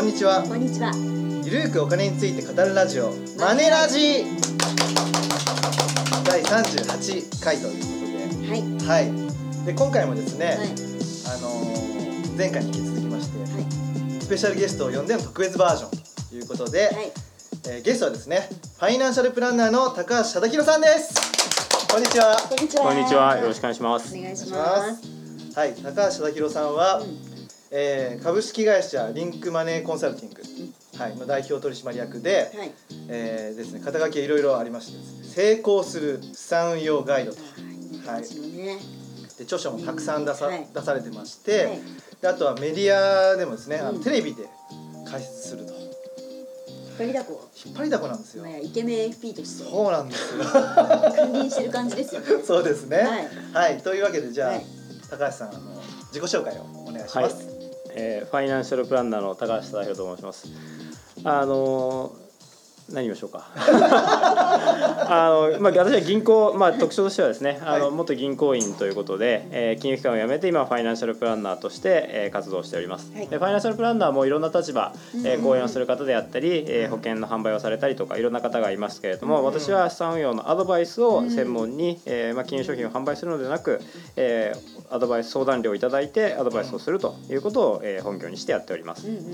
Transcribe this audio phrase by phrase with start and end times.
[0.00, 0.92] こんにちはこんにちは。
[1.44, 4.24] ゆるーくお金について語るラジオマネラジ
[6.24, 8.62] 第38回というはい。
[8.62, 9.00] ことでは
[9.62, 10.56] いで今回もですね、はい。
[10.56, 14.22] あのー前回に引き続きまして、はい。
[14.22, 15.90] スペシャルゲストを呼んでの特別バージョン
[16.30, 17.12] ということで、はい。
[17.68, 18.48] えーゲストはですね
[18.78, 22.84] ファイナンシャルプランナーの高橋貞弘さんですこんにちはこんにちは。
[22.84, 24.16] こんにちは、よろしくお願いします。
[24.16, 24.96] お願いしお願いしま
[25.52, 25.58] す。
[25.58, 27.29] はい高橋貞弘さんは、うん
[27.70, 30.42] えー株式会社リンクマネーコンサルティング、
[30.98, 32.72] はい、の代表取締役で、はい。
[33.08, 37.38] えーですね、肩書きいろいろありましてですね成功する資産運用ガイドと。
[38.10, 38.22] はい。
[39.38, 40.66] で著書もたくさん出さ,、はい。
[40.74, 41.80] 出されてまして、はい。
[42.20, 44.48] であとはメディアでもですね、あのうんテレビで
[45.08, 45.72] 解説すると。
[45.72, 45.88] 引っ
[46.98, 47.48] 張りだこ。
[47.64, 48.44] 引っ張りだこなんですよ。
[48.46, 49.70] イケメン FP として。
[49.70, 50.44] そうなんですよ。
[51.16, 52.26] 君臨してる感じですよね。
[52.44, 52.98] そうですね。
[53.54, 53.70] はい。
[53.70, 54.66] はい、というわけでじゃあ、はい。
[55.08, 55.60] 高橋さんあの
[56.12, 57.24] 自己紹介をお願いしはい。
[57.24, 57.46] ます、、
[57.94, 60.48] えーファイナンシャルプランナーの高橋忠弘と申します。
[61.24, 62.30] あのー
[62.92, 63.46] 何言いましょうか。
[63.54, 73.12] あのまあ私は銀行まあ特徴としてはですね、あのはい元銀行員ということで、えー金融機関を辞めて今はファイナンシャルプランナーとして、えー活動しております。
[73.14, 74.92] はいでファイナンシャルプランナーもいろんな立場、
[75.24, 83.80] えー講演をする方であったり、えー保険の販売をされたりとかいろんな方がいますけれども、私は資産運用のアドバイスを専門に、えーまあ金融商品を販売するのではなく、
[84.16, 89.06] えーアドバイス相談料をいただいてアドバイスをするということを、えー本業にしてやっております。
[89.08, 89.24] うんうん。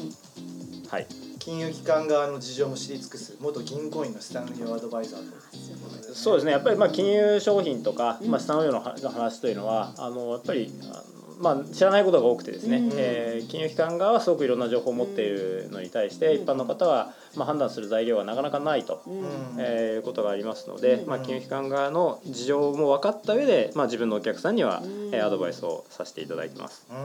[0.88, 1.06] はい。
[1.38, 6.52] 金融機関側の事情も知り尽くす元銀行員の資産運用アドバイザーとそうですね。
[6.52, 19.02] やっぱりまあ金融商品とか、うんまあ資産運用のはの話というのはあのやっぱりあのまあ知らないことが多くてですね、うんえー金融機関側はすごくいろんな情報を持っているのに対して、うん一般の方はまあ判断する材料がなかなかないと。
[19.06, 19.24] うん。
[19.58, 26.86] えーいうことがありますので、うんまあ、金融機関側の事情も分かった上で、まあ、自分のお客さんには、うんえーアドバイスをさせていただいてます。
[26.90, 26.96] うん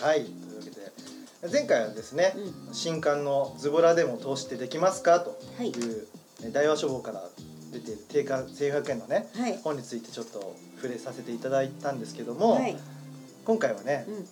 [0.00, 0.90] はいというわけで
[1.50, 2.34] 前回はですね、
[2.70, 6.06] う新刊の「ズボラでも投資ってできますか?」とはいいう、
[6.44, 7.24] え大和書房から
[7.72, 9.58] 出ている定価1500円のねはい。
[9.62, 12.76] 本についてちょっと触れさせていただいたんですけども、はい。
[13.44, 14.26] 今回はねうん。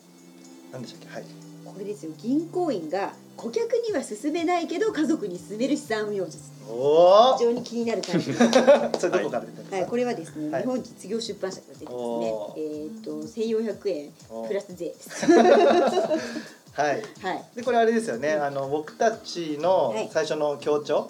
[0.73, 1.15] 何でしたっけ？
[1.15, 1.25] はい
[1.65, 2.13] これですよ。
[2.19, 6.51] 銀行員が顧客には勧めないけど家族に勧める資産運用術。
[6.69, 8.33] おお非常に気になるタイプ。
[8.99, 12.55] それどこから出てるんですか、はい、これはですね、はい日本実業出版社から出てますねお。
[12.57, 15.27] えっ、と、千四百円おープラス税です。
[15.31, 17.45] はいはい。
[17.55, 21.09] でこれあれですよね、あの僕たちのはい最初の強調、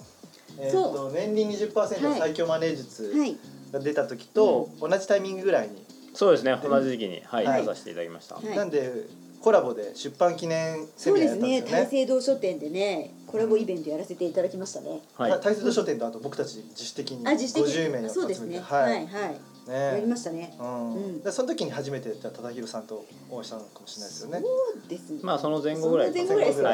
[0.59, 3.37] えー、そと年利20%の最強マネー術はい。
[3.73, 5.85] が出た時と同じタイミングぐらいに、
[6.19, 8.35] そうですね同じ時期に、はいはい出させていただきました。
[8.35, 9.07] はいなんで
[9.41, 11.49] コラボで出版記念セそうミナーですね。
[11.49, 15.01] 大やったんですよね聖堂書店でね、コラボイベントやらせていただきましたね。
[15.17, 18.07] はいた大切書店とあと僕たち自主的にあ、自主的50名に。
[18.07, 18.57] をそうですね。
[18.57, 19.31] 集めてははいい、はい。
[19.71, 20.57] ねやりましたね。
[20.59, 24.41] うんうんでその時に初めてじゃあ忠宏さんとお会いしたのかもしれないですよね。
[24.41, 24.47] そ
[24.87, 25.21] うですね。
[25.23, 26.69] まあその前後ぐらい前後ぐらいですね。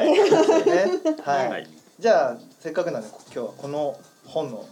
[1.23, 1.67] はい
[1.99, 3.95] じゃあせっかくなんで今日はこの
[4.25, 4.67] 本の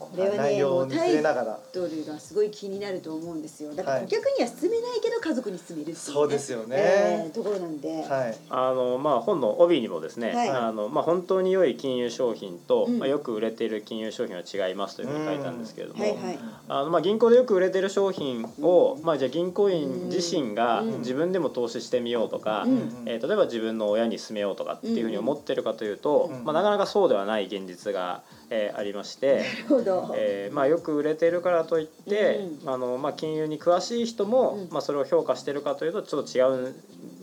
[0.00, 3.74] これはね、内容に触もうタイれながらトルがすごい気になると思うんですよ。
[3.74, 4.04] だからはい。
[4.06, 6.02] 顧客には勧めないけど家族に勧めるっていう、ね。
[6.02, 6.76] そうですよね。
[6.78, 8.02] えーところなんで。
[8.02, 8.36] はい。
[8.48, 10.48] あのまあ、本の帯にもですね、はい。
[10.48, 12.98] あのまあ、本当に良い金融商品と、うん。
[12.98, 16.38] まあ、よく売れている金融商品は違いますというふうに書いたんですけれども、はいはい。
[16.68, 20.98] あのまあ、銀行でよく売れている商品を、まあ、じゃあ銀行員自身がうん。
[21.00, 23.02] 自分でも投資してみようとか、うん。
[23.06, 26.44] えー例えば自分の親に勧めようとかっていうふうに思ってるかというと、うん。
[26.44, 29.36] まあ、なかなかそうではない現実が、えーありまして。
[29.36, 30.14] なるほど。
[30.16, 36.74] えーまあ、よく売れているからといって、うんあのまあ、金融に詳しい人も、うんまあ、それを評価してるかというとちょっと違う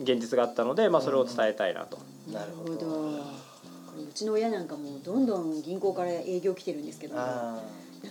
[0.02, 1.98] 現実があったので、まあ、それを伝えたいなと。
[2.32, 7.62] なるほどこれうちの親なんかもうどんどん銀行から営業来てるんですけど、なんあ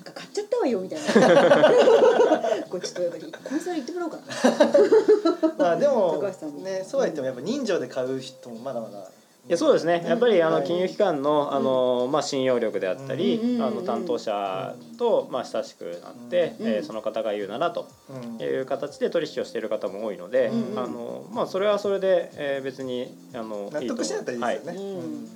[0.04, 1.06] か買っちゃったわよみたいな。
[2.70, 4.24] これちょっとやっぱりコンサル行ってもらおうかな。
[4.24, 6.22] ーまあでも
[6.64, 9.10] ねそうは言ってもやっぱ人情で買う人もまだまだ
[9.48, 10.04] いやそうですね。
[10.06, 10.62] やっぱりあはい。
[10.62, 18.42] の金融機関のあの、まあ、信用力であったり、うんあの担当者と、まあ、親しくなって、うんえーその方が言うならとうん。
[18.42, 24.88] いう形で取引をしている方も多いので、うんあのまあ、それはそれで、えー別にあの納得してやったらいいですよね、はい。
[24.90, 25.28] うん。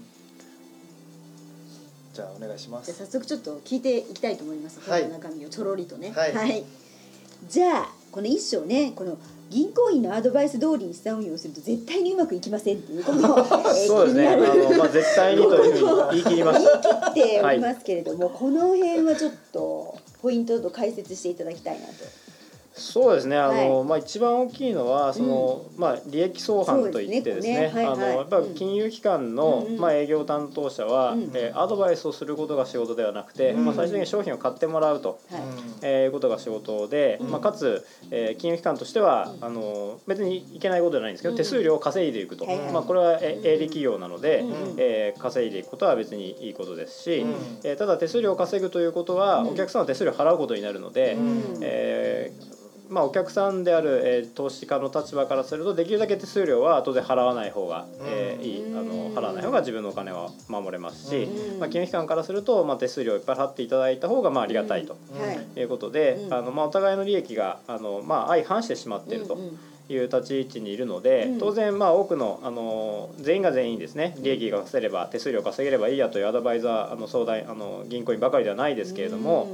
[2.14, 2.88] じゃあお願いします。
[2.88, 4.82] じゃあ早速ちょっと聞いていきたいと思います。
[4.90, 5.10] はい。
[5.10, 6.12] 中身をちょろりとね。
[6.12, 6.64] はい。
[7.48, 9.18] じゃあこの一章ねこの
[9.52, 13.42] 銀行員のアドバイス通りに資産運用をすると絶対にうまくいきませんっていうことを、え
[13.84, 17.10] ーそうですねあ気になるの、まあ、絶対にというふうに 言い切りました。
[17.12, 21.94] っておりますけれども、この辺はちょっとポイントと解説していただきたいなと。
[22.74, 23.38] そうですね。
[23.38, 27.70] あの、はまあ一番大きいのはその、まあ利益相反といってですね。
[27.70, 27.84] すね。
[27.84, 27.94] はいはい。
[27.94, 29.80] あのやっぱ金融機関の、うんうん。
[29.80, 35.20] まあ営業担当者は、うんえーアドバイスをすることが仕事ではなくて、うんまあ最終的に商品を買ってもらうと。
[35.30, 35.42] はい。
[35.82, 37.32] えーいうことが仕事で、うん。
[37.32, 47.36] まあ、かつ、えー金融機関としては、あの別にいけないことじゃないんですけど、うん手数料を稼いでいくと、まあ、これはえ営利企業なので、うんえー稼いでいくことは別にいいことですし、うん。
[47.66, 49.48] えーただ手数料を稼ぐということは、うん。
[49.50, 51.60] お客さんは手数料を払うことになるので、うん。
[51.62, 52.61] えー
[52.92, 61.60] まあ、お客さんである、えー投資家の立場からするとできるだけ手数料は後で払わない方が、えーいいあの払わない方が自分のお金は守れますし、うん。
[61.60, 64.94] まあ、金融機関からすると、まあ、手数料をいっぱい払っていただいた方がまあありがたいと。
[64.94, 65.00] は
[65.56, 66.34] いうことで、うん。
[66.34, 69.38] あのまあ、お互いの利益があの、まあ、相反してしまっていると
[69.90, 71.40] いう立ち位置にいるので、うん。
[71.40, 79.48] 当然まあ多くのあの全員が全員ですね利益が稼げれば手数料を稼げればいいやというアドバイザーあの相談あの銀行員ばかりではないですけれども、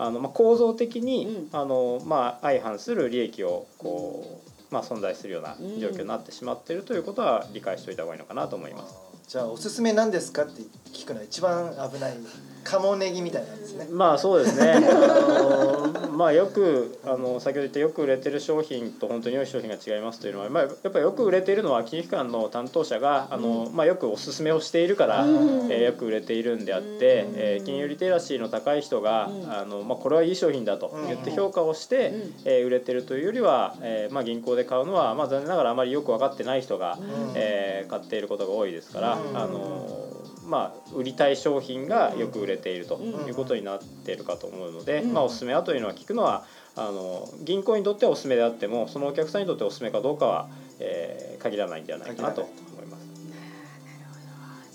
[0.00, 4.40] あのまあ、構造的に、うあのまあ、相反する利益をこ
[4.70, 8.94] う、まあ、存在するような状況になってしまっているということは理解しておいた方がいいのかなと思います。
[9.26, 10.62] じゃあおすすめなんですかって
[10.92, 12.16] 聞くのは一番危ない
[12.64, 13.86] カモネギみたいなんですね。
[13.90, 14.72] まあそうですね。
[14.72, 25.72] あのまあよくあの先ほど言ったよく売れてる商品と本当に良い商品が違いますというのは、まあやっぱりよく売れているのは金融機関の担当者があのまあよくお勧めをしているから、うん。
[25.72, 27.34] えーよく売れているんであって、うん。
[27.36, 29.52] えー金融リテラシーの高い人が、うん。
[29.52, 32.34] あのまあこれはいい商品だと言って評価をして、うん。
[32.44, 37.32] えー売れてるというよりは、えーまあ銀行で買うのはまあ残念ながらあまりよく分かってない人が、うん。
[37.34, 39.38] えー買っていることが多いですから、うん。
[39.38, 40.07] あの
[40.48, 45.12] まあ、売りたい商品がよく売れているとうんいうことになっているかと思うので、うん。
[45.12, 50.48] まあ、おすすめはというのは聞くのはあの銀行にとってはおすすめであってもそのお客さんにとっておすすめかどうかは、
[50.80, 53.06] えー限らないんではないかなと思います。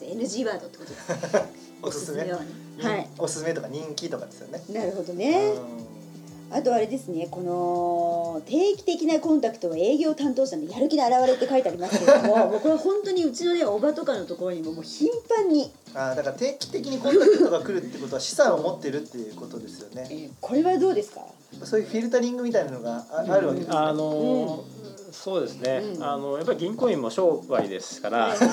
[0.02, 1.46] NG ワードってことですか
[1.84, 2.24] おすすめ？
[2.24, 2.38] は
[2.96, 3.10] い。
[3.18, 4.62] おすすめとか人気とかですよね。
[4.70, 5.54] なるほどね
[6.56, 20.08] あとあれですねこの定期的なコンタクトは営業担当者のやる気の表れって書いてありますけれども もうこれ本当にうちのねおばとかのところにももう頻繁に、あーだから定期的にコンタクトが来るってことは資産を持ってるっていうことですよね。
[20.10, 21.22] えーこれはどうですか？
[21.64, 23.76] そういうフィルタリングみたいなのがああるわけですね。
[23.78, 24.64] あの
[25.12, 26.04] そうですね、うん。
[26.04, 28.52] あのやっぱり銀行員も商売ですから、はい言い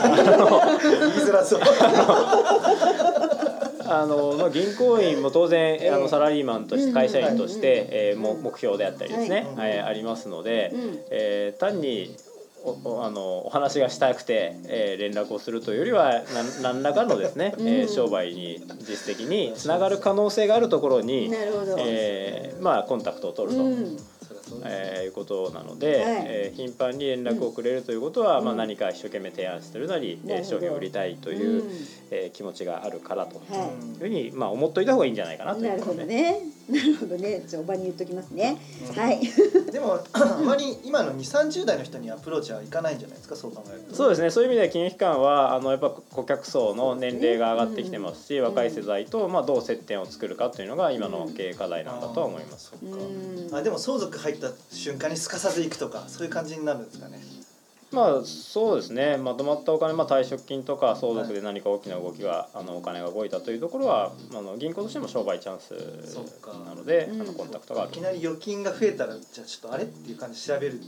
[1.26, 1.60] づらそう
[3.90, 5.90] あのまあ、銀行員も当然、ええ。
[5.90, 9.70] あのサラリーマンとしてうん会社員として、えー目標であったりですね、はい。
[9.70, 10.98] はいありますので、うん。
[11.10, 12.14] えー単に
[12.62, 21.30] おおあのお話がしたくて、えー連絡をするというよりは何何らかのですね、えーうん商売に実績につながる可能性があるところに、
[21.78, 23.64] えーまあ、コンタクトを取ると。
[24.64, 26.02] えーいうことなので、はい。
[26.26, 28.44] えー頻繁に連絡をくれるということは、うん。
[28.46, 30.56] まあ、何か一生懸命提案してるなり、えーなるほど。
[30.56, 31.70] 商品を売りたいという、うん
[32.10, 36.40] えー気持ちがあるからとはいいうふうに、まあ、思っといた方がいいんじゃないかなというなるほどね。
[36.68, 37.42] なるほどね。
[37.46, 38.56] じゃあおばに言っときますね。
[38.88, 39.20] うんはい。
[39.72, 52.72] でもあまり今の2 3 0代の人にアプローチはいかないんじゃないですかそう考えるとそうですねそういう意味では金融機関はあのやっぱ顧客層の年齢が上がってきてますし、うん若い世代と、まあ、どう接点を作るかというのが今の経営課題なんだとは思います。
[52.74, 57.20] あーそっうんかあでも相続入った瞬間にすかさず行くとかそういう感じになるんですかね
[57.92, 59.16] まあそうですね。
[59.16, 65.74] まとまったお金、まあ、退職金とか相続で何か大きな動きが、あのお金が動いたというところはあの銀行としても商売チャンス
[66.66, 67.22] なので、うん。
[67.22, 67.90] あのコンタクトがある。
[67.90, 70.80] いきなり預金が増えたらじゃあちょっとあれっていう感じで調べる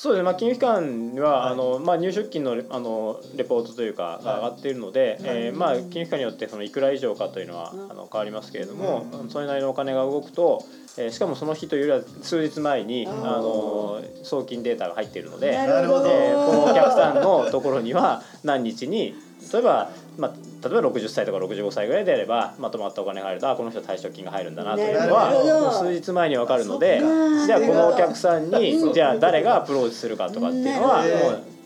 [0.00, 1.52] そうですね、まあ、金融機関には、はい。
[1.52, 7.90] あのまあ、入出金のレあのレポートというかが上がっているので、えーまあ、金融機関によってそのいくら以上かというのは、うん。
[7.90, 9.28] あの変わりますけれども、うん。
[9.28, 10.64] それなりのお金が動くと、
[10.96, 16.06] えーしかもその日というよりは数日前にあの送金データが入っているので、なるほど。
[16.06, 19.14] えーこのお客さんのところには何日に
[19.52, 27.00] 例えば、まあ、例えば60歳とか65歳ぐらいであればまとまったお金が入るとあこの人は退職金が入るんだなというのは数日前に分かるので
[27.46, 31.06] じゃあこのお客さんうんにじゃあ誰がアプローチするかとかっていうのはも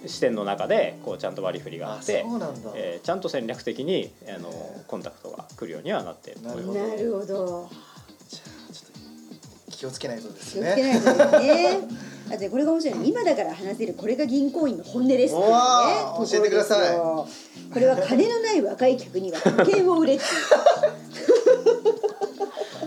[0.04, 2.24] う視点の中でこうちゃんと割り振りがああって
[2.74, 4.50] えーちゃんと戦略的にあの
[4.86, 6.78] コンタクトが来るようにはなっていると思います。
[6.78, 7.70] なるほど。
[8.28, 8.40] じゃ
[8.70, 11.88] あちょっと気をつけないとです気をつけねないとですね。
[12.30, 15.34] あとこれが面白いの今だから話せるこれが銀行員の本音です。
[15.34, 16.96] ね教えてください。
[16.96, 17.28] と
[17.72, 21.03] これは金のない若い客には時計を売れっていう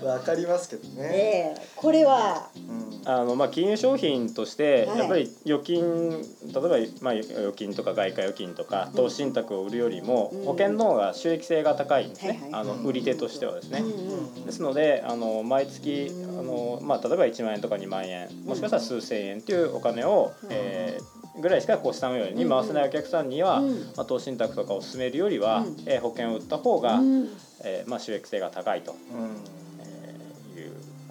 [0.08, 2.50] わかりますけどね、ええこれは。
[2.56, 2.88] うん。
[3.10, 5.00] あのまあ金融商品としてはい。
[5.00, 6.70] やっぱり預金、例えば
[7.02, 10.46] まあ預金とか外貨預金とか投資信託を売るよりもうん。
[10.46, 13.80] 保険の方が収益性が高いんですね、あの売り手としてはですね。
[13.80, 23.80] うんうんですのであの毎月うんあの、まあ、例えば1万円とか2万円もしかしたら数千円というお金を、うんえーぐらいしかこう資産運用に回せないお客さんには、うん。
[23.96, 25.76] まあ、投資信託とかを進めるよりは、うん。
[25.86, 27.30] えー保険を売った方が、うん。
[27.64, 29.57] えーまあ、収益性が高いと、うん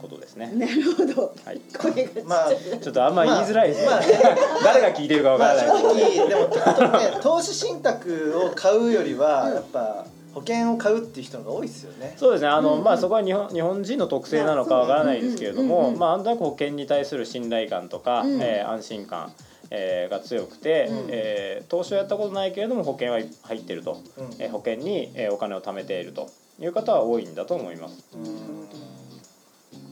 [0.06, 0.50] こことですね。
[0.54, 1.34] なるほど。
[1.44, 1.60] はい。
[1.78, 2.24] 声がちっちゃい。
[2.24, 3.86] まあちょっとあんま言いづらいですね。
[3.86, 5.66] まあまあ 誰が聞いてるかわからない。
[5.66, 12.14] まあ正直でも本当にね投資信託を買うよりはやっぱ保険を買うっていう人の方が多いですよね。
[12.16, 12.48] そうですね。
[12.48, 19.32] あの、うんうんまあそこは日本日本人の特性なのかわからないですけれども、まあそうねうんうんうんまあなんとなく保険に対する信頼感とか、うんえー安心感。
[19.70, 26.28] えーが強くて、うんえー投資をやったことないけれども保険は入っていると、うんえー保険に、えーお金を貯めていると
[26.60, 27.94] いう方は多いんだと思います。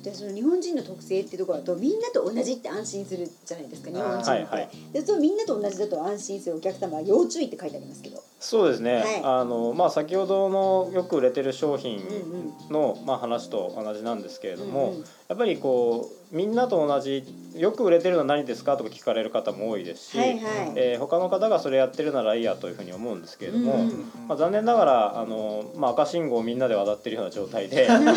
[0.05, 4.69] でその日本人の特性っていうところだとみんなと同じって安心するじゃないですか日本人って、はいはい。
[4.93, 8.23] でそうみんなと同じだと安心するお客様は要注意って書いてありますけど。
[8.39, 9.21] そうですね、はい。
[9.25, 17.25] あのまあ、先ほどのよく売れてる商品うんうんの、まあ、話と同じなんですけれども、うんうんやっぱりこうみんなと同じ
[17.55, 20.41] よく売れてるのは何ですかとか聞かれる方も多いですし、はいはい、
[20.75, 23.89] えー他の方がそれやってるならいいやというふうに思うんですけれども、うん
[24.27, 28.11] まあ、残念ながらあの、まあ、赤信号をみんなで渡ってるような状態で あの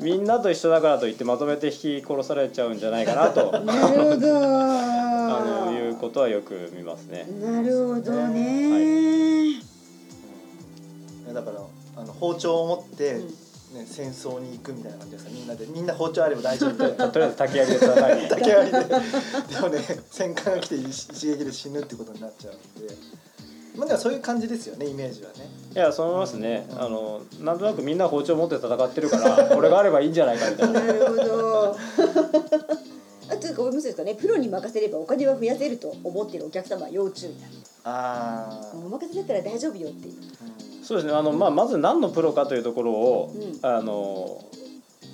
[0.00, 4.80] みんなと一緒だからといってまとめて引き殺されちゃうんじゃないかなと なるほど。
[5.32, 7.28] あのいうことはよく見ますね。
[7.42, 9.60] なるほどね、
[11.32, 11.60] だから
[11.96, 13.39] あの包丁を持って、うん
[13.72, 15.30] ね、戦争に行くみたいな感じですか？
[15.30, 17.08] みんなでみんな包丁あれば大丈夫みたいな。
[17.10, 18.84] とりあえず竹槍で戦いに竹割りで。
[19.54, 22.94] でもね戦艦が来て一一撃で死ぬってことになっちゃうんで。
[23.76, 25.48] まあでもそういう感じですよねイメージはね。
[25.74, 26.66] いやそう思いますね。
[26.76, 30.80] あのなんとなくみんな包丁持って戦ってるから これがあればいいんじゃないかみたいな。
[30.80, 31.76] なるほど。
[33.30, 34.16] あというか思いますかね。
[34.16, 37.30] プロに任せればお金は増やせると思ってるお客様は要注意
[37.84, 40.14] ああ、お任せだったら大丈夫よっていう
[40.82, 41.12] そうですね。
[41.12, 43.66] あの、まあ、まず何のプロかというところを、うん。
[43.66, 44.44] あの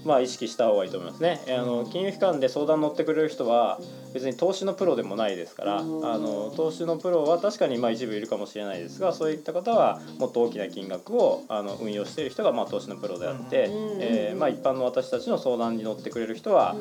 [0.05, 1.43] まあ、意識した方がいいと思いますね。
[1.49, 3.81] えあの金融機関で相談乗ってくれる人は
[4.17, 6.01] 別に投資のプロでもないですからあうん。
[6.01, 13.99] の投資のプロは確かにまあ一部いるかもしれないですがそういった方はもっと大きな金額をあの運用している人がまあ投資のプロであって、うん。
[14.01, 16.75] えーまあ、一般の私たちの相談に乗ってくれる人は、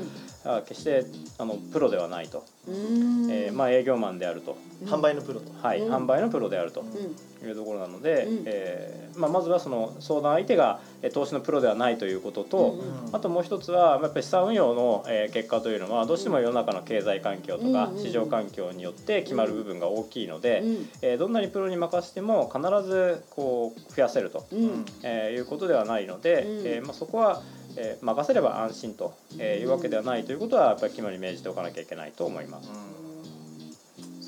[0.46, 1.06] あ決して
[1.38, 3.28] あのプロではないと、うん。
[3.30, 5.94] えーまあ、営業マンであると、販売のプロと、はいうん。
[5.94, 7.16] 販売のプロであるとうん。
[7.48, 8.44] いうところなので、うん。
[8.46, 13.10] えーまあ、まずはその相談相手がえー投資のプロではないということと、うん。
[13.12, 24.86] あともう一つはやっぱり資産運用のえー結果というのはどうしても世の中の経済環境とかうん市場環境によって決まる部分が大きいので、うんえーどんなにプロに任せても必ずこう増やせると、うん。
[25.02, 26.68] えーいうことではないので、うん。
[26.68, 27.42] えーまあ、そこは、
[27.78, 32.70] えー任せれば安心と、えーいうわけではないということはやっぱり肝に銘じておかなきゃいけないと思います。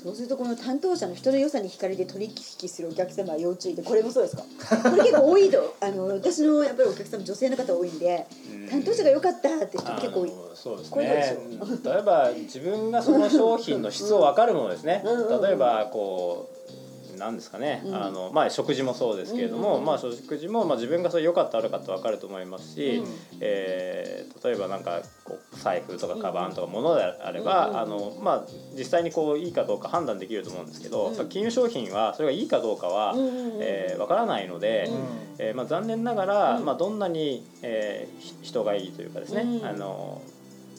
[0.02, 2.26] そうするとこの担当者の人の良さに惹かれて取
[2.62, 4.44] 引するお客様は要注意でこれもそうですか？
[4.90, 8.26] これ結構多いとあの私のやっぱりお客様女性の方多いんで
[8.70, 10.32] 担当者が良かったって人結構多い。
[10.54, 11.36] そうですね。
[11.84, 15.02] 例えば自分がその商品の質を分かるものですね。
[15.04, 15.42] うんうんうん。
[15.42, 16.72] 例えばこう
[17.18, 17.94] なんですかね、うん。
[17.94, 19.74] あのまあ食事もそうですけれども、うん。
[19.74, 23.06] うんうんまあ食事もまあ自分がそれ良かった悪かった分かると思いますし、うん。
[23.40, 28.44] えー例えばなんかこう財布とかカバンとか物であれば、うんうんあのまあ
[28.76, 34.86] 実際にこういいかどうか判断できると思うんですけど、金融商品はそれがいいかどうかは、うんうんうんえー分からないので。
[34.88, 35.28] うん。
[35.40, 36.64] えーまあ、残念ながら、うん。
[36.64, 39.64] まあ、どんなに、えーひ人がいいというかですね、うん。
[39.64, 40.20] あの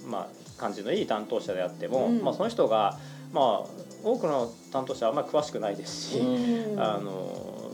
[0.05, 2.21] まあ、感じのいい担当者であっても、うん。
[2.21, 2.97] まあ、その人が、
[3.31, 6.79] まあ、多くの担当者はあんまり詳しくないですし、うん。
[6.79, 7.71] あの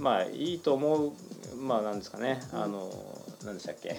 [0.00, 1.12] まあいいと思う
[1.56, 2.40] まあなんですかね。
[2.52, 2.90] あの
[3.44, 3.96] 何でしたっけ？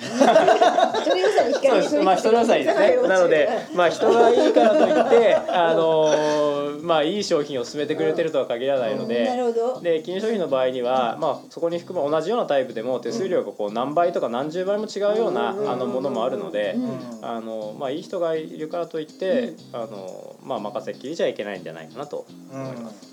[2.04, 2.98] まあ人の良さにですね。
[3.08, 9.82] なのでまあ人がいいからといってあのまあいい商品を勧めてくれてるとは限らないので、なるほど。
[9.82, 16.80] で金融商品の場合には、まあ、そこに含む同じようなタイプでも手数料がこう何倍とか何十倍も違うようなうんあのものもあるのでう
[17.24, 23.13] んあの、まあ、いい人がいるからといってあの、まあ、任せっきりじゃいけないんじゃないかなとうん思います。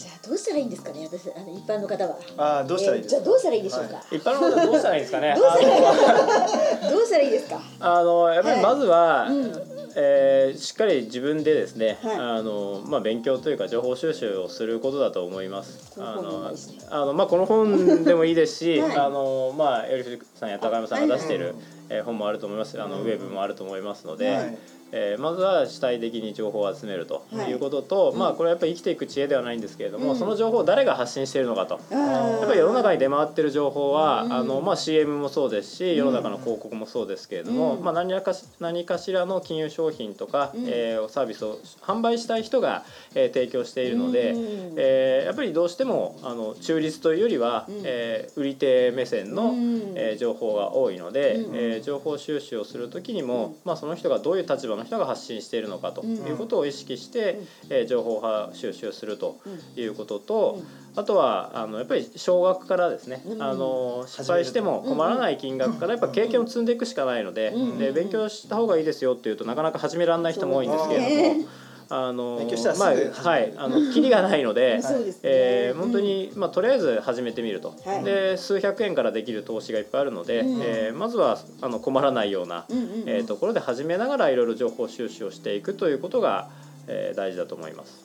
[0.00, 2.16] じゃあどうしたらいいんですかね私あの一般の方は。
[2.38, 5.34] ああどうしたらいいじゃあどうしたらいいでしょうか、は一般の方はどうしたらいいんですかね？
[6.90, 7.30] どうしたらいい？
[7.32, 7.60] ですか？
[7.80, 9.52] あのやっぱりまずは、うん。
[9.96, 12.16] えーしっかり自分でですね、はい。
[12.16, 16.00] あのまあ、勉強というか情報収集をすることだと思います。
[16.00, 16.78] あの本でもいいしね。
[16.90, 18.96] あのまあこの本でもいいですし、 はい。
[18.96, 21.54] あのまあエリフさんや高山さんが出している、はい。
[21.90, 22.80] えー本もあると思います。
[22.80, 23.02] あの、うん。
[23.02, 24.58] ウェブもあると思いますので、はい
[24.92, 27.50] えーまずは主体的に情報を集めるとはい。
[27.50, 28.18] いうことと、うん。
[28.18, 30.18] まあこれはやっぱり生きていく知恵ではないんですけれども、うん。
[30.18, 31.80] その情報を誰が発信しているのかと。
[31.90, 34.32] あーやっぱり世の中に出回ってる情報は、うん。
[34.32, 37.84] あのまあ、CM もそうですし世の中の広告もそうですけれども、うん。
[37.84, 40.64] まあ、何らかし何かしらの金融商品とか、うん。
[40.66, 44.74] えーサービスを販売したい人が、えー提供しているので、うん。
[44.76, 47.80] えーやっぱりどうしてもあの中立というよりは、うん。
[47.84, 49.92] えー売り手目線の、うん。
[49.94, 51.54] えー情報が多いので、うん。
[51.54, 53.54] えー情報収集をする時にも、うん。
[53.64, 56.16] まあ、その人がどういう立場の人が発信しているのかとうん。
[56.26, 58.20] いうことを意識して、えー情報
[58.52, 59.38] 収集すると
[59.76, 61.00] いうことと、うん。
[61.00, 63.42] あとはあのやっぱり少額からですね、うん。
[63.42, 67.78] あの失敗しても困らない金額からやっぱ経験を積んでいくしかないので,、うん。
[67.78, 71.48] で勉強した方がいいですよっていうとなかなか始められない人も多いんですけれども。
[71.92, 72.40] あの
[72.78, 74.82] まあはいあの キリがないので、 ね。
[75.24, 78.04] えー本当に、まあ、とりあえず始めてみると、はい。
[78.04, 83.02] で数百円からできる投資がいっぱいあるので、うんえーまずはあの困らないような、うんうんうん。
[83.06, 86.48] えーところで始めながらいろいろ情報収集をしていくということが、
[86.86, 88.04] えー大事だと思います。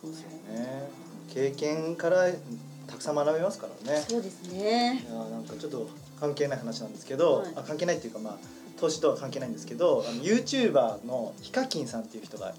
[0.52, 0.90] ね。
[1.34, 2.28] 経験から
[2.88, 4.04] たくさん学べますからね。
[4.08, 5.06] そうですね。
[5.08, 5.88] いやなんかちょっと
[6.20, 7.48] 関係ない話なんですけど、はい。
[7.56, 8.36] あ関係ないっていうかまあ
[8.80, 12.54] 投資とは関係ないんですけどあの YouTuber のヒカキンさんっていう人が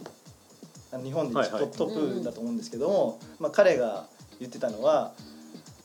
[1.03, 4.07] 日本でトップトップだと思うんですけども、まあ、彼が
[4.41, 5.13] 言ってたのは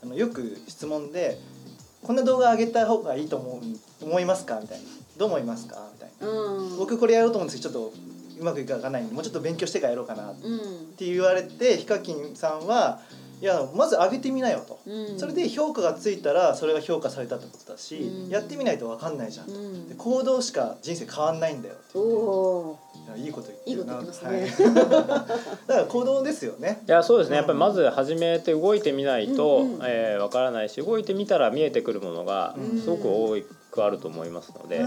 [0.04, 1.40] あのよく質問で
[2.04, 3.62] 「こんな動画上げた方がいいと思
[4.02, 4.84] う思いますか?」みたいな
[5.18, 6.28] 「どう思いますか?」みたいな。
[6.28, 7.94] うん「僕これやろうと思うんですけどちょっと
[8.40, 9.04] うまくいかない。
[9.04, 10.60] んでもうちょっと勉強してからやろうかな」っうん。
[10.98, 13.00] て言われてヒカキンさんは
[13.42, 14.80] いやまず上げてみなよと。
[14.86, 15.20] うん。
[15.20, 18.30] それで評価がついたらそれが評価されたってことだし、うん。
[18.30, 19.90] やってみないと分かんないじゃん、うん。
[19.90, 22.78] で行動しか人生変わんないんだよっておお
[23.16, 24.52] いやいいこと言ってますね、はい。
[24.76, 25.28] だか
[25.68, 26.82] ら行動ですよね。
[26.88, 27.32] いやそうですね。
[27.32, 32.82] うんやっぱりまず始めて動いてみないと、うんうんえーわからないし動いてみたら見えてくるものがうん。
[32.82, 33.38] すごく多
[33.72, 34.86] くあると思いますので、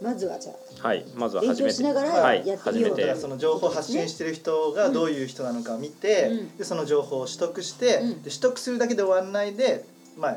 [0.00, 0.52] まずはじゃ
[0.82, 0.88] あ。
[0.88, 1.74] はい、まずは勉始めて。
[1.74, 2.46] 強しながらはい。
[2.46, 2.96] やってみようと。
[2.96, 3.02] 始めて。
[3.02, 6.56] だからその情報発信してる人がどういう人なのかを見て、うん。
[6.56, 8.22] でその情報を取得して、うん。
[8.22, 9.84] で取得するだけで終わらないで、
[10.16, 10.32] まあ、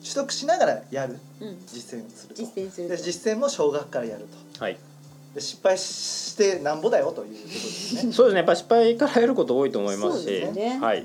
[0.00, 1.18] 取得しながらやる。
[1.40, 1.58] うん。
[1.66, 2.42] 実践すると。
[2.42, 4.26] 実践する実践も少額からやる
[4.58, 4.64] と。
[4.64, 4.78] はい
[5.34, 8.12] で失敗してなんぼだよということですね。
[8.12, 8.36] そうですね。
[8.38, 10.46] やっぱり失敗からやること多いと思いますし。
[10.46, 10.78] すね。
[10.80, 11.04] はい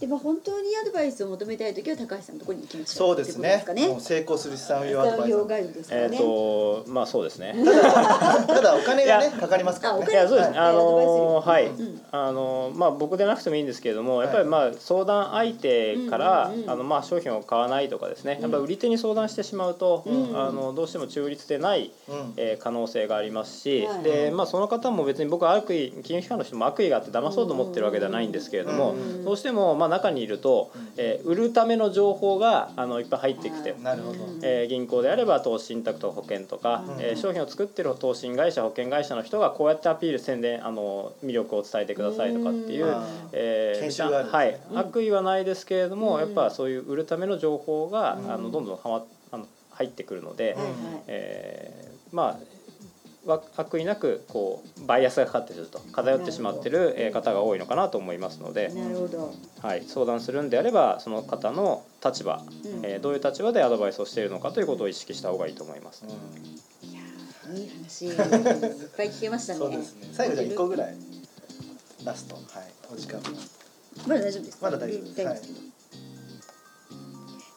[0.00, 3.48] でも本当にアドバイスを求めたい時は高橋さんのところに行きましょそううですね。
[3.48, 3.88] ってことですかね。
[3.88, 7.54] もう成功する資産運用アドバイス産業ガイドですからえっ、ね、とまあそうですね。
[7.64, 10.06] ただお金がねかかりますからね。
[10.10, 10.12] い。
[10.12, 10.50] やそうです。
[10.50, 12.00] ね、はいあのーはい、うん。
[12.10, 18.42] あのーまあ僕でなくてもいいんですけれども、やっぱりまあ相談相手から、あのまあ商品を買わないとかですね、うん。
[18.42, 22.32] やっぱり売り手に相談してしまうと、うんあのどうしても中立でない、うん。
[22.36, 24.02] えー可能性がありますし、はい。
[24.02, 29.24] でまあその方も別に僕は悪意金融機関の人も悪意があって騙そうと思ってるわけではないんですけれども、うん。
[29.24, 33.72] どうしてもまあ中にいると、えー売るための情報があのいっぱい入ってきて。
[33.72, 34.24] はいなるほど。
[34.24, 37.00] うんえー銀行であれば投資信託とか保険とか、うん。
[37.00, 42.96] えー商品を作ってる投信会社保険会社の人がこうやってアピール宣伝あの魅力を伝えてくださいとかっていう、う
[43.32, 46.20] えーはい、うん悪意はないですけれども、うん。
[46.20, 48.32] やっぱそういう売るための情報が、うん。
[48.32, 50.72] あのどんどんはまあの入ってくるので、はいはい
[51.08, 52.38] えーまあわ
[53.26, 62.84] 悪意なくこうバイアスがかかってると偏ってしまってるえー方が多いのかなと思いますので、なるほど、はい、相談するんであればその方の立場、うん。
[62.84, 66.04] えーどういう立場でアドバイスをしているのかということを意識した方がいいと思います。
[66.04, 66.96] いい
[67.68, 68.14] 話いっ
[68.96, 69.58] ぱい聞けましたね。
[69.58, 70.08] そうですね。
[70.12, 70.96] 最後じゃあ1個ぐらい。
[72.04, 72.34] ラスト。
[72.34, 72.44] はい。
[72.92, 73.20] お時間。
[74.06, 74.66] まだ大丈夫ですか？
[74.66, 75.16] まだ大丈夫です。
[75.16, 75.36] 大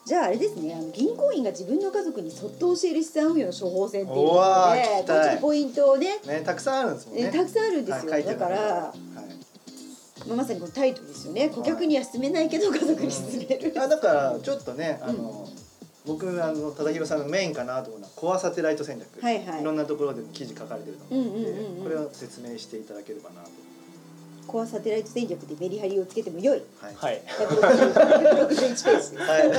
[0.08, 7.24] じゃああれですねあの銀行員が自分の家族にそっと教える資産運用の処方箋っていううのでこっちのポイントをねねたくさんあるんですもんね。
[7.24, 15.46] えたくさんあるんですよ、はいだから、はいまあ、まさにこのタイトルですよね顧客には勧めないけど家族に勧める、あだからちょっとねあの、
[16.06, 19.64] 僕あの忠宏さんのメインかなと思うのはコアサテライト戦略、はいはい。
[19.64, 21.82] ろんなところでも記事書かれてると思うので、うんうんうんうん。
[21.84, 23.50] これを説明していただければなと
[24.48, 26.62] コアサテライト戦略でメリハリをつけても良い。
[26.80, 26.94] はい。
[26.96, 29.16] はい、160 161ページです。
[29.16, 29.52] はい。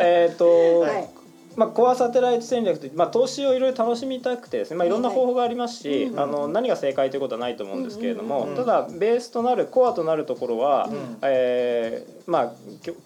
[0.00, 1.17] えっ、と、はい
[1.58, 11.18] まあ、コアサテライト戦略って、まあ、投資をいろいろ楽しみたくてですね、まあ、いろんな方法がありますし、うんあの何が正解ということはないと思うんですけれども、うんうんただベースとなるコアとなるところは、うん。
[11.22, 12.52] えーまあ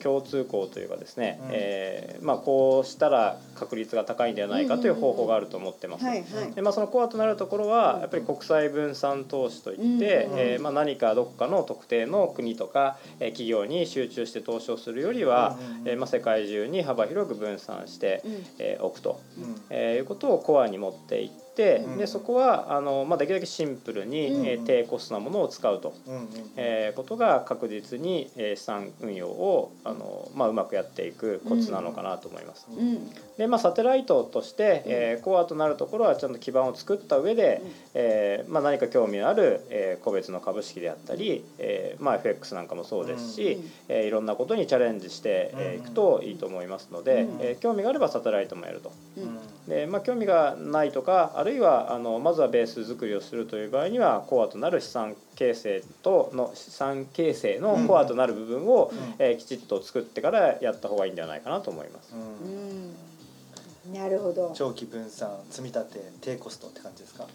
[0.02, 1.48] 共通項というかですね、うん。
[1.52, 6.04] えーまあ、こうしたら確率が高いんではないかという方法があると思ってます。
[6.04, 6.52] はいはい。
[6.52, 19.60] でまあ、そのコアとなるところはやっぱり国際分散投資といって、うんえーまあ、何かどこかの特定の国とか、えー企業に集中して投資をするよりは、うんえーまあ、世界中に幅広く分散して、うんえー置くと、うん。
[19.70, 25.92] えーいうことをコアに持っていって、うんでそこはあの、まあ、できるだけシンプルに、うんえー低コストなものを使うと。
[26.06, 32.66] うんうんえーことが確実に、えー資産運用をあの、まあ、うまくやっていくコツなのかなと思います。
[32.70, 48.92] うんでまあ、サテライトとして、えーコアとなるところはちゃんと基盤を作った上で、うんえーまあ、何か興味のある、えー個別の株式であったり、えーまあ、FX なんかもそうですし、うんえーいろんなことにチャレンジしてえーいくといいと思いますので、うんえー興味があればサテライトもやると。
[49.16, 49.38] うん
[49.68, 62.14] でまあ、興味がないとかあるいはあのまずはベース作りをするという場合にはコアとなる資産形成との資産形成のコアとなる部分を、うんえーきちっと作ってからやった方がいいんではないかなと思います。
[62.14, 63.90] うん。
[63.90, 63.92] うん。
[63.94, 64.52] なるほど。
[64.54, 67.26] 長期分散積み立て低コストって感じですか？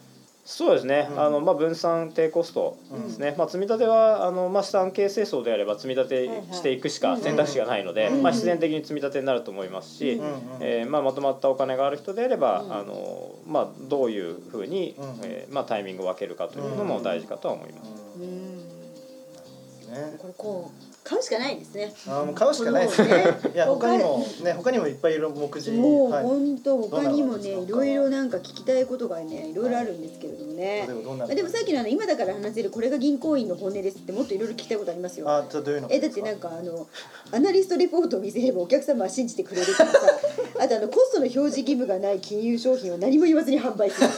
[0.50, 1.22] そうですね、うん。
[1.22, 12.74] あのまあ、分散低コストですね、まあ、積み立てはあの、まあ、資産形成層であれば積み立てしていくしか選択肢がないので、うんまあ、必然的に積み立てになると思いますし、うんうんえーまあ、まとまったお金がある人であれば、うん。
[12.74, 15.20] あのまあ、どういうふうに、うん。
[15.24, 17.92] えーまあ、タイミングを分けるかというのも大事かとは思います。
[18.18, 18.30] ううん。
[18.30, 20.18] んね。
[20.18, 21.94] これこう買うしかないですね。
[22.06, 23.24] あーもう買うしかないですね。
[23.56, 25.78] いや他にもね他にもいっぱいいろ目次。
[25.78, 26.24] もうはい。
[26.24, 30.86] 本当他にもねいのろいろなんか聞きたいことがねいろいろあるんですけれどもね。
[31.34, 35.30] でもさっきのあの今だから話せるこれが銀行員の本音ですってもっといろいろ聞きたいことありますよ。
[35.30, 36.88] あじゃあどういうのえだってなんかあの
[37.32, 40.00] アナリストレポートを見せればお客様は信じてくれるとかさ
[40.60, 44.10] あとあのコストの表示義務がない金融商品を何も言わずに販売する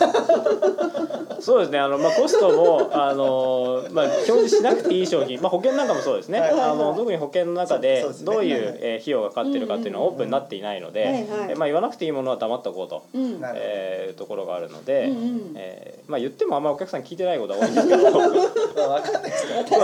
[1.42, 1.80] そうですね。
[1.80, 13.04] あの、まあ、コストもあの、まあ、表示しなくていい商品、まあ、保険なんかもそうですね、あの特に保険の中でどういう、費用がかかってるかっていうのはオープンになっていないので、まあ、言わなくていいものは黙っておこうと。
[13.14, 15.12] えーいうところがあるので、
[15.56, 18.12] えーまあ、言ってもあんまお客さん聞いてないことが多いんですけど。
[18.80, 19.24] 分かんない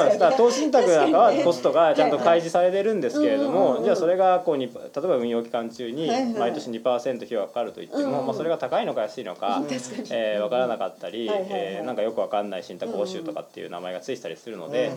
[0.05, 9.62] ですから投資信託なんかはコストがちゃんと開示されてるんですけれどもじゃあそれがこうに例えば運用期間中に毎年2%費用がかかるといっても、まあ、それが高いのか安いのか、
[10.12, 14.91] えー、分からなかったり、えーなんかよく分かんない信託報酬とかっていう名前がついてたりするので、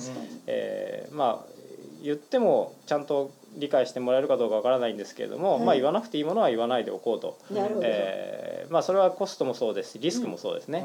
[0.46, 1.57] えーまあ
[2.02, 5.64] 言ってもちゃんと理解してもらえるかどうかわからないんですけれども、はい。
[5.64, 7.38] まあ言わなくていいものは言わないでおこうと、
[7.82, 10.84] えーまあそれはコストもそうですしリスクもそうですね。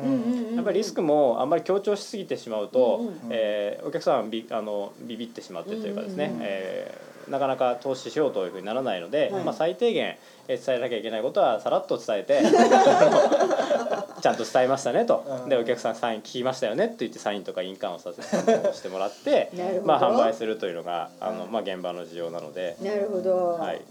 [0.56, 6.40] やっぱりリスクもあんまり強調しすぎてしまうと、うんうんえーお客さんはビあのビビってしまってというかですね、うん。
[6.42, 9.44] えーなかなか投資しようというふうにならないので、はい。
[9.44, 10.16] まあ、最低限
[10.48, 12.42] えー伝えなきゃいけないことはさらっと伝えて
[14.22, 15.50] ちゃんと伝えましたねと、うん。
[15.50, 19.52] でお客さんサイン聞きましたよねって言ってサインとか印鑑をさせしてもらって
[19.84, 23.82] まあ、販売するというのがあの、まあ、現場の事情なので、なるほど、はい、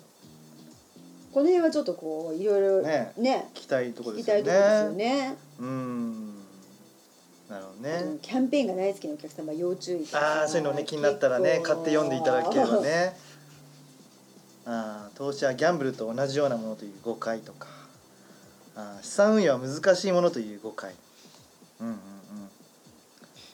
[1.33, 3.13] この辺はちょっとこういろいろね。
[3.17, 4.45] ね聞きたいところ聞きですよね。
[4.45, 5.37] たいところですよね。
[5.61, 6.32] うん
[7.53, 8.19] なるほどね。
[8.23, 13.15] キャンペーンが大好きなお客様要注意ああそういうのね気になったらね買って読んでいただければね。
[14.65, 17.69] あー投資はギャンブルと同じようなものという誤解とか。
[18.75, 20.95] あー資産運用は難しいものという誤解。
[21.81, 21.99] うんうんうん。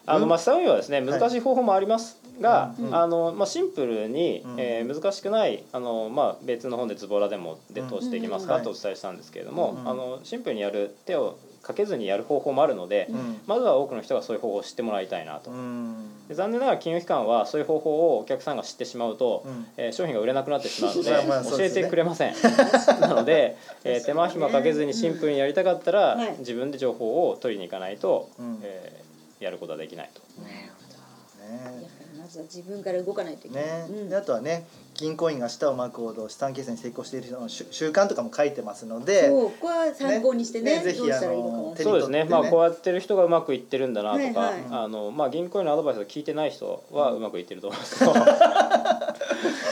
[0.06, 1.20] あのまあ資産運用はですねはい。
[1.20, 7.88] 難しい方法もありますが、うんあのまあ、シンプルに、うんえー難しくないあの、まあ、別の本でズボラでもでうん。
[7.88, 9.88] 投資できますうんかとお伝えしたんですけれども、うん。
[9.88, 11.36] あのシンプルにやる手を
[11.68, 13.40] かけずにやる方法もあるので、うん。
[13.46, 15.50] まずは多くの人がそういう方法を知ってもらいたいなと。
[15.50, 16.26] うん。
[16.26, 19.66] で残念ながら金融機関はそういう方法をお客さんが知ってしまうと、うん。
[19.76, 22.32] えー商品が売れなくなってしまうので まあまあそう教えてくれません。
[23.00, 26.36] なので、えー手間暇かけずにシンプルにやりたかったら、はい。
[26.38, 28.60] 自分で情報を取りに行かないと、うん。
[28.62, 30.20] えーやることはできないと。
[30.42, 31.54] なるほど。
[31.54, 31.88] やっね
[32.28, 33.86] ずは自分から動かないといけない、ね。
[33.90, 34.08] うん。
[34.08, 48.12] であとはね銀行員が舌を巻くほど資産形成に成功している人の習習慣とかも書いてますのでそうここは参考にしてねねねぜひあのそうですね、まあこうやってる人がうまくいってるんだなとか、はいはいあのまあ銀行員のアドバイスを聞いてない人はうまくいってると思いますけど、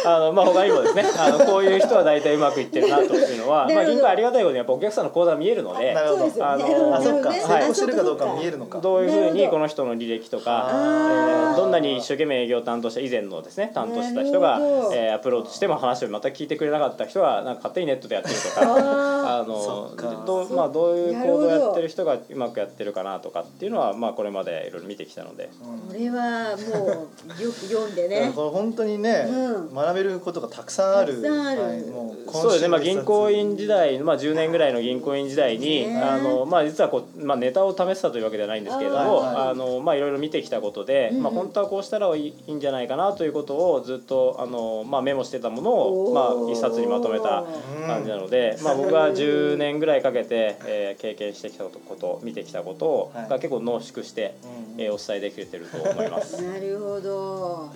[0.07, 6.65] あのまあ他にもですね、 あのこういう人は大体うまくいってるなというのは、まあ銀行ありがたいことにやっぱお客さんの口座が見えるのでな、るほどそうですよね。
[6.65, 7.59] あのあそっかなるほどね。
[7.59, 8.79] 成功してるかどうかも見えるのか。
[8.79, 14.61] どういうふうにこの人の履歴とか、えーどんなに一生懸命営業を担当した以前のですね担当した人が
[14.93, 19.17] えーアプローチしても話をまた聞いてくれなかった人はなんか勝手にネットでやってるとか。
[19.27, 19.93] ああの
[20.25, 25.51] どうまあどういう行動をやってる人がうまくやってるかなとかっていうのはまあこれまでいろいろ見てきたので。
[25.63, 28.33] うんーこれはもうよく読んでね。
[28.37, 29.75] 本当にね、うん。
[29.75, 31.21] 学べることがたくさんある。
[31.23, 39.49] はい、もうそうですね、まあ、銀行員時代、まあ、10年ぐらいの銀行員時代に、ねあのまあ、実はこう、まあ、ネタを試してたというわけではないんですけれどもはいはい。
[39.51, 47.45] あの、まあ、いろいろ見てきたことで、まあ、本当はこうしたらいいんじゃないかなということをずっとあの、まあ、メモしてたものを、まあ、一冊にまとめた
[47.87, 53.29] 感じなので、まあ、僕は10年ぐらいかけて、えー経験してきたこと見てきたことを、はい。
[53.29, 54.35] が結構濃縮して、
[54.77, 54.81] うん。
[54.81, 56.43] えーお伝えできてると思います。
[56.43, 57.71] なるほど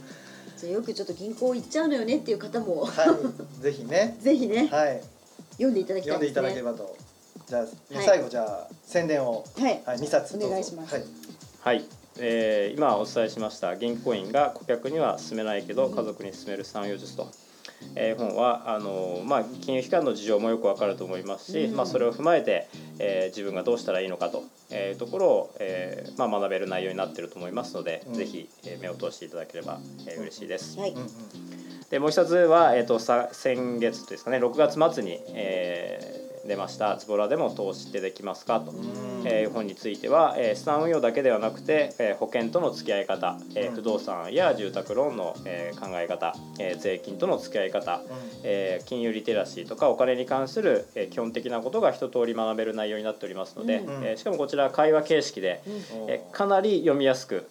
[0.60, 2.84] じゃあよくちょっと銀行行っちゃうのよねっていう方も。
[2.84, 2.90] は
[3.58, 4.16] いぜひね。
[4.20, 4.68] ぜひね。
[4.68, 5.00] はい。
[5.52, 6.94] 読んでいただきた読んでいただければと。
[7.46, 8.04] じゃあ、はい。
[8.04, 9.42] 最後じゃあ宣伝を。
[9.56, 9.82] はい。
[9.86, 10.46] はい2冊どうぞ。
[10.48, 10.94] お願いします。
[10.94, 11.04] はい。
[11.60, 11.84] はい、
[12.18, 17.30] えー今お伝えしました銀行員が顧客には勧めないけど家族に勧める資産運用術と、
[17.94, 21.76] えー本はあのまあ、金融機関の事情もよくわかると思いますし、うん。
[21.76, 28.14] まあ、それを踏まえて、えー自分がどうしたらいいのかというところを、えーまあ、学べる内容になっていると思いますので、うん。
[28.14, 30.78] ぜひ、えー目を通していただければ、えー嬉しいです。
[30.78, 30.94] はい。
[31.90, 36.96] でもう一つは、えー、とさ先月とですかね6月末に、えー出ました。
[36.96, 38.60] ズボラでも投資ってできますか？
[38.60, 38.78] と、うん。
[39.26, 43.36] えー本については、えー資産運用だけではなくて、えー保険との付き合い方、
[43.74, 48.00] 不動産や住宅ローンの、えー考え方、えー税金との付き合い方、
[48.42, 55.62] えー金融リテラシーとかお金に関する、えー基本的なことが一通り学べる内容になっておりますので、しかもこちら会話形式で、
[56.08, 57.46] えーかなり読みやすく、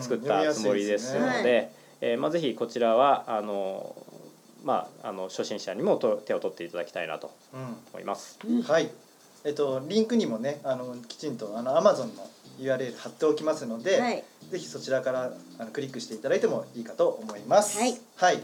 [0.00, 3.94] 作ったつもりですので、えーまあ、ぜひこちらはあの
[4.64, 7.60] まあ、あの初心者にもと手を取っていただきたいなとうん
[7.92, 8.38] 思います。
[8.46, 8.90] うんはい
[9.44, 17.78] えっとリンクにもねあのきちんとあの Amazon の URL 貼っておきますので、はいぜひそちらからあのクリックしていただいてもいいかと思います。
[17.78, 17.96] はい。
[18.16, 18.42] はい。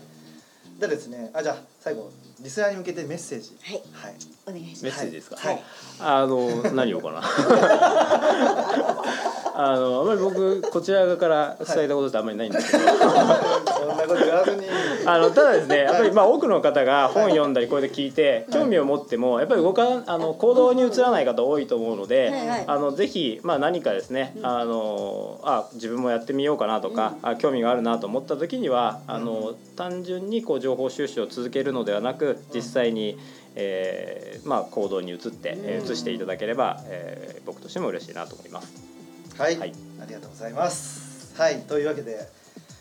[0.79, 3.57] でですね、あじゃあ最後リスナーに向けてメッセージ。
[3.63, 4.15] はいはい。
[4.47, 5.63] お願いしますメッセージですか、はい。
[6.01, 7.23] あの何をかな？
[9.59, 14.67] あのあまり僕こちら側から伝えたことってあんまりないんですけど、そんなこと言わずに。
[15.07, 22.65] あのただですねやっぱりまあ多くの方が本読んだりこれで聞いて興味を持ってもやっぱり動かあの行動に移らない方多いと思うので、はいはい。
[22.67, 33.19] あのぜひまあ何かですね、あのあ自分もやってみようかなとか、あ興味があるなと思った時にはあの単純にこう情報収集を続けるのではなく実際に、
[33.55, 38.96] えーまあ行動に移って、えー移していただければ、えー僕としても嬉しいなと思います。
[39.39, 39.73] はい、はい。
[40.01, 41.35] ありがとうございます。
[41.39, 42.27] はい、というわけで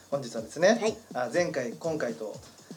[0.09, 0.95] 本日はですね、はい。
[1.13, 2.33] あ前回今回と、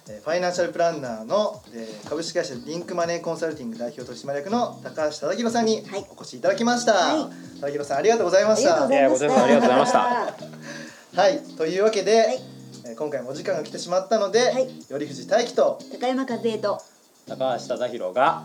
[0.08, 6.06] えーファイナンシャルプランナーの、えー株式会社リンクマネーコンサルティング代表取締役の高橋忠弘さんにはい。
[6.10, 6.92] お越しいただきました。
[6.92, 7.60] はい。
[7.60, 8.84] 忠弘さんありがとうございました。
[8.84, 9.38] ありがとうございました。
[9.38, 11.18] いやご清聴ありがとうございました。
[11.22, 12.42] はい、というわけで、はい。
[12.86, 14.66] えー今回もお時間が来てしまったので、はい。
[14.88, 16.82] 頼藤大樹と高山和恵と
[17.28, 18.44] 高橋忠弘が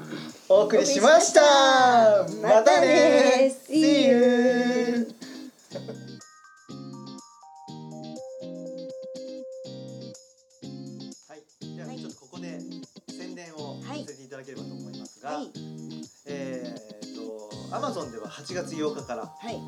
[0.49, 1.41] お送りしました。
[2.21, 2.47] お送りしました。
[2.55, 3.55] またね。
[3.69, 5.15] See you.
[18.03, 19.23] Amazon では8月8日から。
[19.23, 19.59] はい。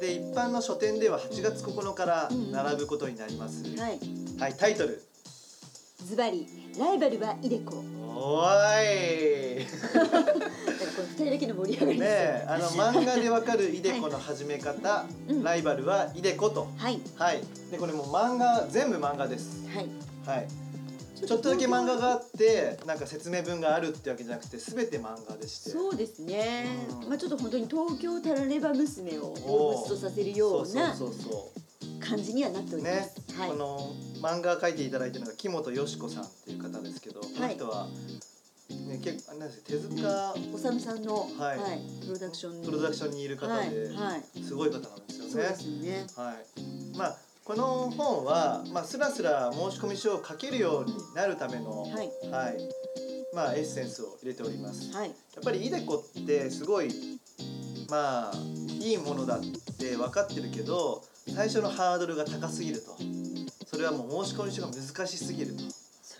[0.00, 3.98] で一般の書店では8月9日から並ぶことになります、はい。
[4.38, 5.02] はいタイトル。
[6.04, 6.46] ズバリ
[6.78, 7.76] ライバルはイデコ
[8.16, 9.66] 「おーい!
[9.68, 9.76] 」こ
[11.02, 15.42] れ二人だけの盛り上がりねあの 漫画でわかるイデコの始め方、うん。
[15.42, 16.68] ライバルはイデコと。
[16.78, 17.00] はい。
[17.16, 17.42] はい。
[17.70, 19.66] でこれもう漫画全部漫画です。
[19.68, 19.88] はい。
[20.26, 20.69] はい
[21.26, 25.70] ちょっとだけ漫画があってなんか説明文があるってわけじゃなくて全て漫画でして。
[25.70, 26.66] そうですね、
[27.02, 27.08] うん。
[27.08, 30.94] まあちょっと本当に東京タラレバ娘を彷彿とさせるような
[32.00, 33.50] 感じにはなっております、うね、はい。
[33.50, 37.86] この漫画描いていただいてるのが木本よし子さんっていう方ですけど、この人は、
[38.88, 41.58] ね、結構あなんですか手塚おさむさんの、はい。
[42.06, 44.42] プロダクションプロダクションにいる方で、はいはい。
[44.42, 45.30] すごい方なんですよね。
[45.30, 46.06] そうですよね。
[46.16, 47.16] はい、まあ
[47.50, 51.92] この本は、まあ、スラスラ申し込み書を書けるようになるための、はい。
[52.30, 52.58] はい。
[53.34, 54.96] まあ、エッセンスを入れております。
[54.96, 55.08] はい。
[55.08, 56.90] やっぱりイデコってすごい
[57.90, 58.32] まあ
[58.80, 59.40] いいものだっ
[59.76, 62.96] て分かってるけど最初のハードルが高すぎると。
[63.66, 65.64] それはもう申し込み書が難しすぎると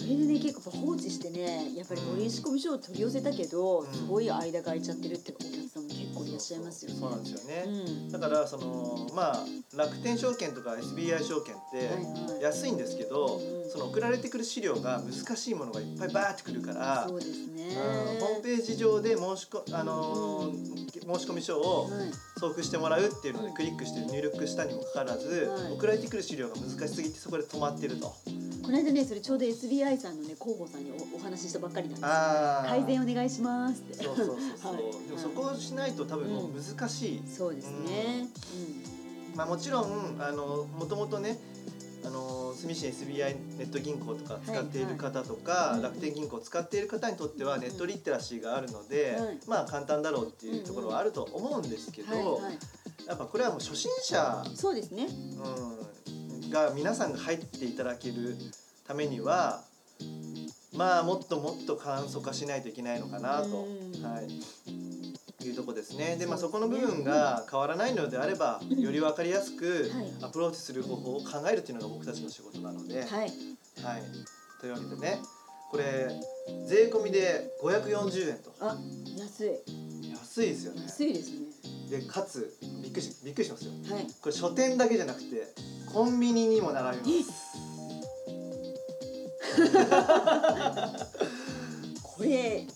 [0.01, 3.93] それでね結構放置してねやっぱり申し込み書を取り寄せたけど、うん。
[3.93, 6.97] すごい間が空いちゃってるってお客さんも結構いらっしゃいますよね。
[6.99, 8.09] そうなんですよね、うん。
[8.11, 9.45] だからそのまあ
[9.77, 17.69] 楽天証券とか SBI 証券って安いんですけど、うんその送られてくる資料が難しいものがいっぱいバーってくるからそうですね。
[17.69, 22.11] うんホームページ上で申しこあのー申し込み書をはい。
[22.41, 25.73] 送付してもらうっていうのでクリックして入力したにもかかわらず、はい。
[25.75, 28.15] 送られてくる資料が難しすぎてそこで止まってると。
[28.63, 32.09] この間ねそれちょうど SBI さんのね広報さんにおお話ししたばっかりなんです
[32.69, 33.81] 改善お願いします。
[33.81, 34.83] ってそうそうそうそう、はい。
[35.09, 38.29] でもそこをしないと多分もう難しい、そうですね、
[39.35, 41.39] まあもちろんあのもともとね
[42.05, 45.73] あの住吉 SBI ネット銀行とか使っている方とか、はい。
[45.73, 49.39] はい楽天銀行を使っている方にとってはネットリテラシーがあるので、はい。
[49.47, 52.41] まあ簡単だろうっていうところはあると思うんですけうん、ど、
[53.07, 55.07] やっぱこれはもう初心者、そうですね。
[55.07, 55.87] うん、
[56.51, 58.37] が皆さんが入っていただける
[58.87, 59.63] ためには
[60.73, 64.03] まあもっともっと簡素化しないといけないのかなと、うん。
[64.03, 66.17] はい、いうとこですね。
[66.17, 68.81] でまあそこの部分が変わらないのであれば、うん。
[68.81, 70.13] より分かりやすくはい。
[70.23, 73.31] アプローチする方法を考えるっていうのが僕たちの仕事なので、はい、はい。
[74.61, 75.19] というわけでね
[75.71, 76.09] これ
[76.67, 78.77] 税込みで540円とあ
[79.17, 79.51] 安い
[80.11, 80.83] 安いですよね。
[80.83, 81.39] 安いですね
[81.91, 83.73] でかつびっくりしびっくりしますよ。
[83.89, 85.47] はいこれ書店だけじゃなくて
[85.93, 87.33] コンビニにも並びます。
[92.03, 92.67] これ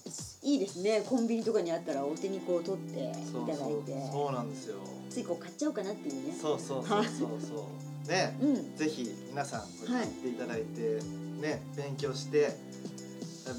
[0.43, 4.79] いいですねコンビニとかにあったらお手にこう取っていただいてそうなんですよ。
[5.11, 7.69] ついこう買っちゃおうかなっていうねそうそうそうそうそ
[8.07, 8.09] う。
[8.11, 8.37] ね。
[8.41, 11.01] うんぜひ皆さんこれ買っていただいて、
[11.41, 12.57] ね勉強して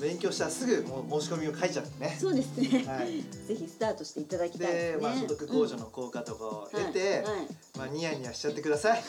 [0.02, 2.18] 勉強したらすぐもう申し込みを書いちゃってね。
[2.20, 3.22] そうですね、はい。
[3.48, 4.80] ぜひスタートしていただきたいでね。
[4.80, 7.48] ですまあ所得控除の効果とかを得て、はいはい。
[7.78, 9.02] まあニヤニヤしちゃってください。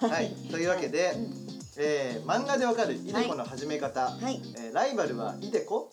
[0.00, 0.30] はい。
[0.50, 1.34] というわけで、うん。
[1.78, 4.40] えー漫画でわかるイデコの始め方、はい。
[4.58, 5.92] えーライバルはイデコ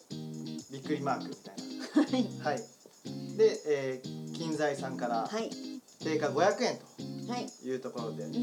[0.72, 1.56] びっくりマークみたい
[1.94, 2.30] はい。
[2.40, 2.58] なはい。
[3.38, 5.50] で、えー金財さんからはい。
[6.04, 6.80] 定価500円
[7.28, 7.48] はい。
[7.48, 8.34] というところで、うん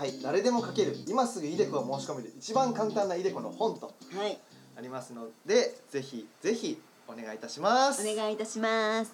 [0.00, 0.96] はい誰でも書ける。
[1.08, 4.38] 今すぐイデコを申し込める一番簡単なイデコの本とはい。
[4.78, 8.00] ありますのでぜひぜひお願いいたします。
[8.00, 9.12] お願いいたします。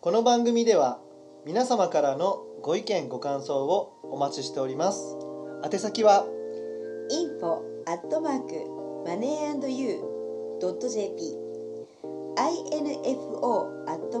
[0.00, 1.00] この番組では
[1.44, 5.16] 皆様からのご意見ご感想をお待ちしております。
[5.64, 6.24] 宛先は
[7.10, 8.54] info アットマーク
[9.08, 9.98] マネー &you
[10.60, 11.36] ドット jp
[12.36, 14.20] info アット